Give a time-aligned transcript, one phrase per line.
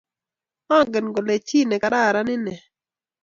[0.77, 2.55] Angen kole chi negararan inne?